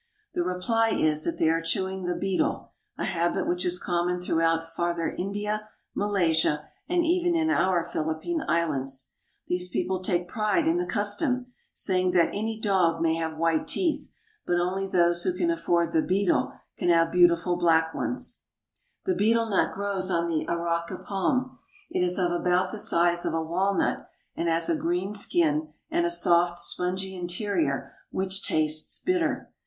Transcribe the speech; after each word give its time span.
The 0.33 0.41
reply 0.41 0.89
is 0.95 1.25
that 1.25 1.37
they 1.37 1.47
are 1.47 1.61
chewing 1.61 2.05
the 2.05 2.15
betel, 2.15 2.71
a 2.97 3.05
habit 3.05 3.47
which 3.47 3.63
is 3.63 3.77
common 3.77 4.19
throughout 4.19 4.67
Farther 4.67 5.13
India, 5.15 5.69
Malaysia, 5.93 6.69
and 6.89 7.05
even 7.05 7.35
in 7.35 7.51
our 7.51 7.83
Philippine 7.83 8.43
Islands. 8.47 9.11
These 9.45 9.69
people 9.69 10.01
take 10.01 10.27
pride 10.27 10.65
in 10.67 10.77
Bullock 10.77 10.89
Cart, 10.89 11.05
Saigon. 11.05 11.29
the 11.29 11.33
custom; 11.45 11.53
saying 11.75 12.11
that 12.13 12.29
any 12.29 12.59
dog 12.59 12.99
may 12.99 13.13
have 13.17 13.37
white 13.37 13.67
teeth, 13.67 14.11
but 14.43 14.55
only 14.59 14.87
those 14.87 15.23
who 15.23 15.33
can 15.37 15.51
afford 15.51 15.93
the 15.93 16.01
betel 16.01 16.51
can 16.79 16.89
have 16.89 17.11
beautiful 17.11 17.55
black 17.55 17.93
ones. 17.93 18.41
The 19.05 19.13
betel 19.13 19.51
nut 19.51 19.71
grows 19.71 20.09
on 20.09 20.27
the 20.27 20.47
Araca 20.49 21.05
palm. 21.05 21.59
It 21.91 22.01
is 22.03 22.17
of 22.17 22.31
about 22.31 22.71
the 22.71 22.79
size 22.79 23.23
of 23.23 23.35
a 23.35 23.43
walnut, 23.43 24.09
and 24.35 24.49
has 24.49 24.67
a 24.67 24.75
green 24.75 25.13
skin 25.13 25.73
and 25.91 26.07
a 26.07 26.09
soft, 26.09 26.57
spongy 26.57 27.15
interior 27.15 27.93
which 28.09 28.43
tastes 28.43 28.97
bitter. 28.99 29.53